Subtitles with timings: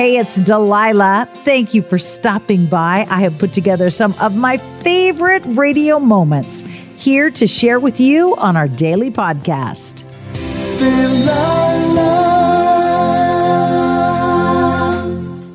[0.00, 1.28] Hey, it's Delilah.
[1.44, 3.06] Thank you for stopping by.
[3.10, 6.62] I have put together some of my favorite radio moments
[6.96, 10.02] here to share with you on our daily podcast.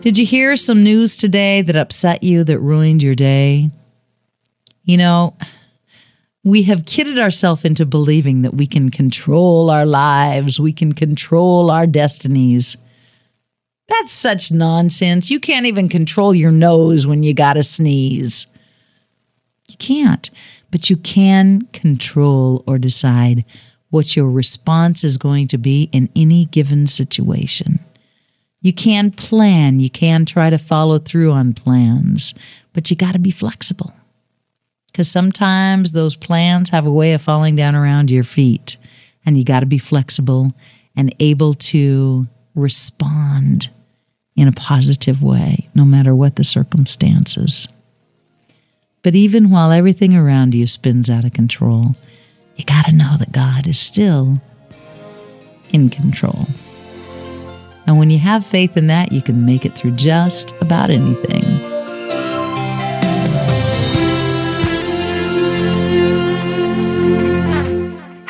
[0.03, 3.71] Did you hear some news today that upset you, that ruined your day?
[4.83, 5.35] You know,
[6.43, 11.71] we have kidded ourselves into believing that we can control our lives, we can control
[11.71, 12.77] our destinies.
[13.87, 15.29] That's such nonsense.
[15.29, 18.47] You can't even control your nose when you got to sneeze.
[19.67, 20.29] You can't,
[20.71, 23.45] but you can control or decide
[23.89, 27.79] what your response is going to be in any given situation.
[28.61, 32.33] You can plan, you can try to follow through on plans,
[32.73, 33.93] but you got to be flexible.
[34.87, 38.77] Because sometimes those plans have a way of falling down around your feet,
[39.25, 40.53] and you got to be flexible
[40.95, 43.69] and able to respond
[44.35, 47.67] in a positive way, no matter what the circumstances.
[49.01, 51.95] But even while everything around you spins out of control,
[52.55, 54.41] you got to know that God is still
[55.71, 56.47] in control.
[57.87, 61.74] And when you have faith in that, you can make it through just about anything.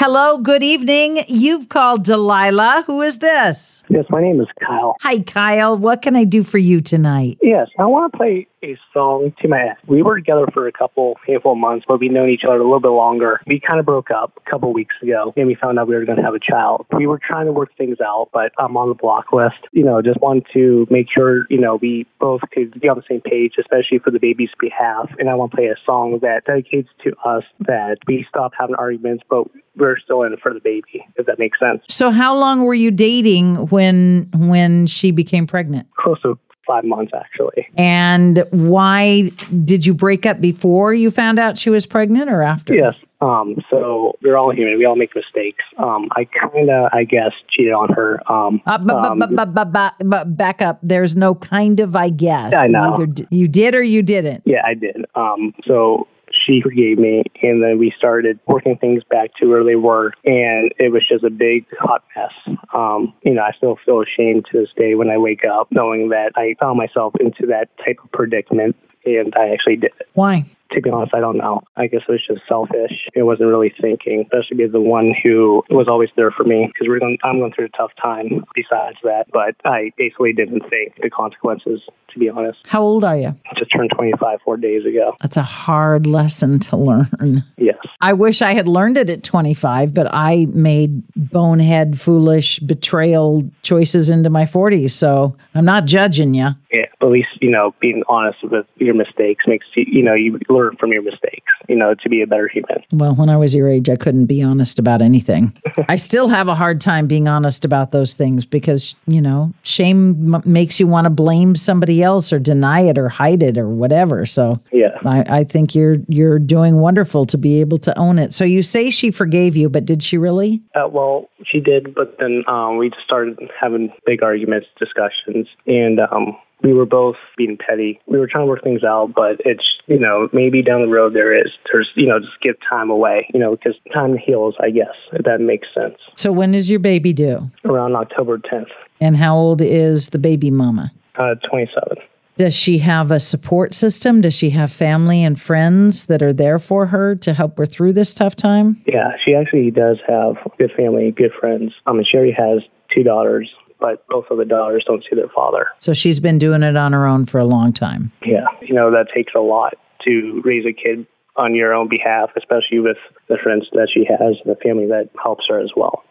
[0.08, 1.17] Hello, good evening.
[1.28, 2.84] You've called Delilah.
[2.86, 3.81] Who is this?
[3.89, 4.95] Yes, my name is Kyle.
[5.02, 5.75] Hi, Kyle.
[5.75, 7.39] What can I do for you tonight?
[7.42, 9.81] Yes, I want to play a song to my ex.
[9.88, 12.64] We were together for a couple handful of months, but we'd known each other a
[12.64, 13.42] little bit longer.
[13.47, 16.06] We kind of broke up a couple weeks ago, and we found out we were
[16.06, 16.86] going to have a child.
[16.95, 19.58] We were trying to work things out, but I'm on the block list.
[19.72, 23.03] You know, just wanted to make sure you know we both could be on the
[23.09, 25.09] same page, especially for the baby's behalf.
[25.17, 28.75] And I want to play a song that dedicates to us that we stop having
[28.75, 29.47] arguments, but
[29.78, 31.81] we're still in it for the baby, if that makes sense.
[31.90, 35.88] So, how long were you dating when when she became pregnant?
[35.95, 37.68] Close to five months, actually.
[37.78, 39.30] And why
[39.66, 42.74] did you break up before you found out she was pregnant, or after?
[42.74, 42.96] Yes.
[43.22, 44.78] Um, so we're all human.
[44.78, 45.63] We all make mistakes.
[45.78, 48.19] Um, I kind of, I guess, cheated on her.
[48.31, 50.80] Um, Uh, but, um, but, back up.
[50.84, 52.53] There's no kind of, I guess.
[52.53, 52.94] I know.
[52.94, 54.44] Either d- you did or you didn't.
[54.46, 55.06] Yeah, I did.
[55.16, 56.07] Um, so
[56.45, 60.72] she forgave me, and then we started working things back to where they were, and
[60.78, 62.57] it was just a big hot mess.
[62.73, 66.09] Um, you know, I still feel ashamed to this day when I wake up knowing
[66.09, 68.75] that I found myself into that type of predicament,
[69.06, 70.07] and I actually did it.
[70.13, 70.45] Why?
[70.75, 71.62] To be honest, I don't know.
[71.78, 73.08] I guess it was just selfish.
[73.13, 76.88] It wasn't really thinking, especially being the one who was always there for me because
[76.88, 77.18] we're going.
[77.24, 78.44] I'm going through a tough time.
[78.53, 81.81] Besides that, but I basically didn't think the consequences.
[82.13, 83.28] To be honest, How old are you?
[83.28, 85.18] I just turned 25 four days ago.
[85.19, 87.44] That's a hard lesson to learn.
[87.57, 87.75] Yes.
[88.00, 94.09] I wish I had learned it at 25, but I made bonehead, foolish, betrayal choices
[94.09, 94.92] into my 40s.
[94.92, 96.50] So I'm not judging you.
[96.75, 100.40] Yeah, at least you know being honest with your mistakes makes you you know you
[100.50, 101.52] learn from your mistakes.
[101.69, 102.84] You know to be a better human.
[102.91, 105.53] Well, when I was your age, I couldn't be honest about anything.
[105.90, 110.34] I still have a hard time being honest about those things because, you know, shame
[110.36, 113.69] m- makes you want to blame somebody else or deny it or hide it or
[113.69, 114.25] whatever.
[114.25, 114.97] So Yeah.
[115.06, 118.34] I, I think you're you're doing wonderful to be able to own it.
[118.34, 120.62] So you say she forgave you, but did she really?
[120.75, 126.00] Uh, well, she did, but then um, we just started having big arguments, discussions, and
[126.00, 128.00] um, we were both being petty.
[128.08, 131.14] We were trying to work things out, but it's you know maybe down the road
[131.14, 134.72] there is there's you know just give time away, you know, because time heals, I
[134.72, 135.96] guess if that makes sense.
[136.16, 137.50] So when is your baby due?
[137.64, 138.68] Around October 10th,
[139.00, 140.92] And how old is the baby mama?
[141.18, 141.98] uh, 27.
[142.38, 144.20] Does she have a support system?
[144.20, 147.94] Does she have family and friends that are there for her to help her through
[147.94, 148.81] this tough time?
[148.86, 151.72] Yeah, she actually does have good family, good friends.
[151.86, 152.59] Um, and Sherry has
[152.94, 153.50] two daughters,
[153.80, 155.68] but both of the daughters don't see their father.
[155.80, 158.12] So she's been doing it on her own for a long time.
[158.25, 159.74] Yeah, you know that takes a lot
[160.06, 161.06] to raise a kid
[161.36, 162.97] on your own behalf, especially with
[163.28, 166.03] the friends that she has and the family that helps her as well.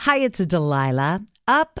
[0.00, 1.24] Hi, it's Delilah.
[1.48, 1.80] Up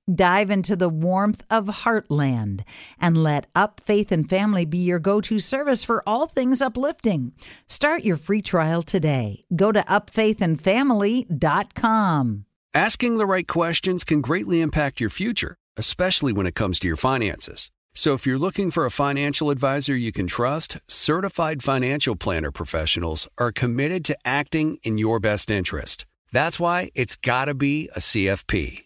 [0.13, 2.63] Dive into the warmth of Heartland
[2.99, 7.33] and let Up Faith and Family be your go to service for all things uplifting.
[7.67, 9.43] Start your free trial today.
[9.55, 12.45] Go to upfaithandfamily.com.
[12.73, 16.97] Asking the right questions can greatly impact your future, especially when it comes to your
[16.97, 17.69] finances.
[17.93, 23.27] So if you're looking for a financial advisor you can trust, certified financial planner professionals
[23.37, 26.05] are committed to acting in your best interest.
[26.31, 28.85] That's why it's got to be a CFP.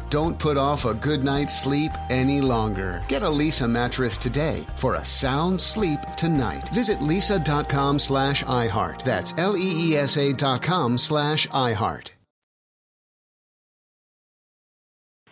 [0.11, 3.01] Don't put off a good night's sleep any longer.
[3.07, 6.67] Get a Leesa mattress today for a sound sleep tonight.
[6.73, 9.03] Visit leesa.com slash iHeart.
[9.03, 12.09] That's L-E-E-S-A dot com slash iHeart.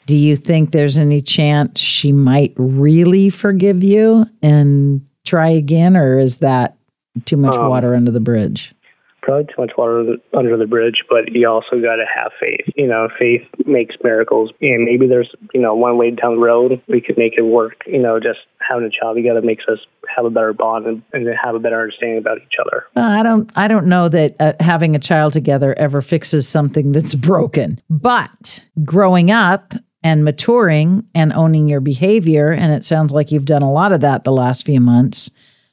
[0.05, 6.19] Do you think there's any chance she might really forgive you and try again, or
[6.19, 6.77] is that
[7.25, 8.73] too much Um, water under the bridge?
[9.21, 12.61] Probably too much water under the- bridge, but you also got to have faith.
[12.75, 16.81] You know, faith makes miracles, and maybe there's you know one way down the road
[16.87, 17.81] we could make it work.
[17.85, 19.79] You know, just having a child together makes us
[20.15, 22.85] have a better bond and, and have a better understanding about each other.
[22.95, 23.51] Well, I don't.
[23.55, 27.81] I don't know that uh, having a child together ever fixes something that's broken.
[27.89, 29.73] But growing up
[30.03, 34.01] and maturing and owning your behavior, and it sounds like you've done a lot of
[34.01, 35.29] that the last few months.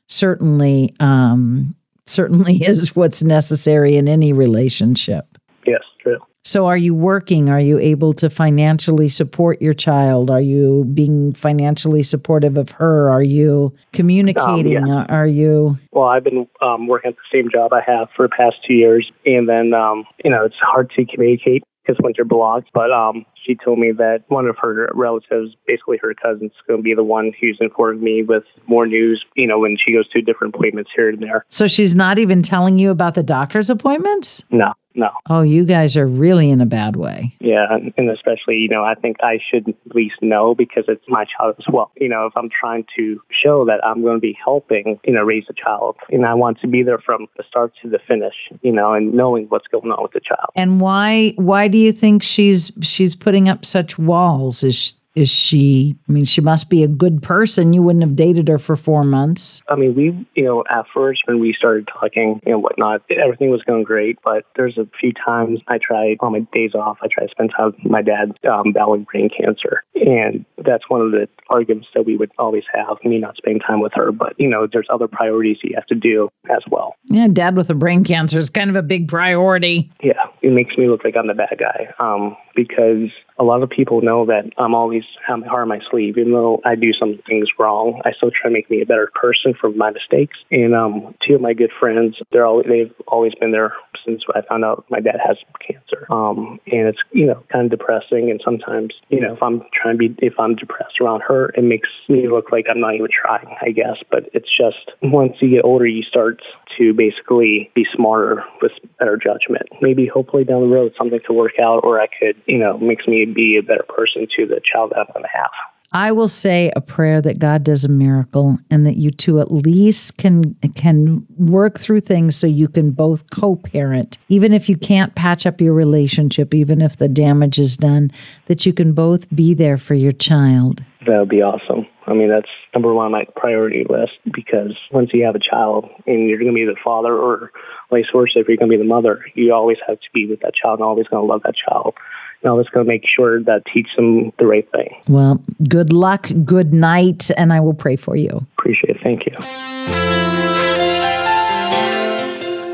[0.08, 1.74] Certainly, um,
[2.06, 5.26] certainly is what's necessary in any relationship.
[5.66, 6.18] Yes, true.
[6.44, 7.48] So, are you working?
[7.48, 10.30] Are you able to financially support your child?
[10.30, 13.10] Are you being financially supportive of her?
[13.10, 14.86] Are you communicating?
[14.86, 15.06] yeah.
[15.08, 18.34] Are you Well, I've been um, working at the same job I have for the
[18.36, 22.64] past two years, and then um, you know it's hard to communicate because Winter you're.
[22.72, 26.82] But um, she told me that one of her relatives, basically her cousin's, going to
[26.82, 29.24] be the one who's informing me with more news.
[29.34, 31.44] You know, when she goes to different appointments here and there.
[31.48, 34.42] So she's not even telling you about the doctor's appointments?
[34.50, 35.10] No, no.
[35.28, 37.36] Oh, you guys are really in a bad way.
[37.40, 37.66] Yeah,
[37.96, 41.56] and especially, you know, I think I should at least know because it's my child
[41.58, 41.90] as well.
[41.96, 45.22] You know, if I'm trying to show that I'm going to be helping, you know,
[45.22, 48.34] raise a child, and I want to be there from the start to the finish,
[48.62, 50.50] you know, and knowing what's going on with the child.
[50.54, 54.64] And why why do you think she's she's putting up such walls?
[54.64, 57.72] Is is she I mean she must be a good person.
[57.72, 59.62] You wouldn't have dated her for 4 months.
[59.68, 63.62] I mean, we, you know, at first when we started talking and whatnot, everything was
[63.62, 64.18] going great.
[64.22, 67.50] But there's a few times I tried on my days off, I try to spend
[67.56, 69.82] time with my dad um, battling brain cancer.
[69.94, 73.80] And that's one of the arguments that we would always have, me not spending time
[73.80, 74.12] with her.
[74.12, 76.94] But, you know, there's other priorities you have to do as well.
[77.06, 79.90] Yeah, dad with a brain cancer is kind of a big priority.
[80.02, 80.14] Yeah,
[80.46, 84.00] it makes me look like I'm the bad guy um, because a lot of people
[84.00, 86.16] know that I'm always have my heart on my sleeve.
[86.18, 89.10] Even though I do some things wrong, I still try to make me a better
[89.20, 90.38] person from my mistakes.
[90.52, 93.72] And um, two of my good friends, they're all they've always been there
[94.04, 96.06] since I found out my dad has cancer.
[96.12, 98.30] Um, and it's you know kind of depressing.
[98.30, 101.64] And sometimes you know if I'm trying to be if I'm depressed around her, it
[101.64, 103.56] makes me look like I'm not even trying.
[103.60, 106.40] I guess, but it's just once you get older, you start
[106.78, 109.68] to basically be smarter with better judgment.
[109.80, 113.06] Maybe hopefully down the road something could work out, or I could you know makes
[113.06, 115.50] me be a better person to the child that I'm going to have.
[115.92, 119.50] I will say a prayer that God does a miracle and that you two at
[119.50, 125.14] least can can work through things so you can both co-parent even if you can't
[125.14, 128.10] patch up your relationship even if the damage is done
[128.46, 130.82] that you can both be there for your child.
[131.06, 131.85] That would be awesome.
[132.06, 135.90] I mean, that's number one on my priority list because once you have a child
[136.06, 137.50] and you're going to be the father or
[137.90, 140.40] vice versa, if you're going to be the mother, you always have to be with
[140.40, 141.94] that child and always going to love that child.
[142.42, 144.94] And always going to make sure that teach them the right thing.
[145.08, 148.46] Well, good luck, good night and I will pray for you.
[148.58, 149.02] Appreciate it.
[149.02, 149.32] Thank you.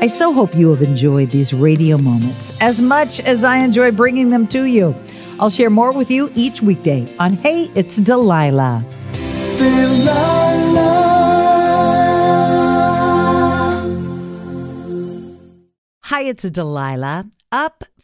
[0.03, 4.29] I so hope you have enjoyed these radio moments as much as I enjoy bringing
[4.29, 4.93] them to you.
[5.39, 7.95] I'll share more with you each weekday on Hey, It's
[9.57, 10.93] Delilah.
[16.03, 17.25] Hi, it's Delilah.
[17.51, 17.83] Up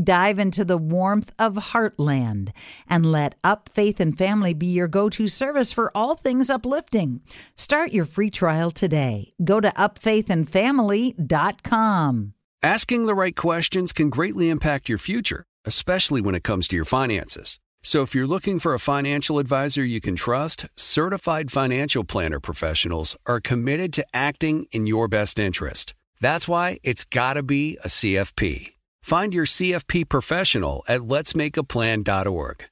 [0.00, 2.52] Dive into the warmth of Heartland
[2.88, 7.20] and let Up Faith and Family be your go to service for all things uplifting.
[7.56, 9.34] Start your free trial today.
[9.44, 12.34] Go to upfaithandfamily.com.
[12.62, 16.86] Asking the right questions can greatly impact your future, especially when it comes to your
[16.86, 17.58] finances.
[17.82, 23.18] So if you're looking for a financial advisor you can trust, certified financial planner professionals
[23.26, 25.92] are committed to acting in your best interest.
[26.20, 28.72] That's why it's got to be a CFP.
[29.02, 32.64] Find your CFP professional at letsmakeaplan.org.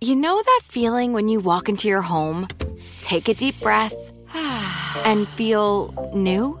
[0.00, 2.48] You know that feeling when you walk into your home,
[3.00, 3.94] take a deep breath,
[4.34, 6.60] and feel new?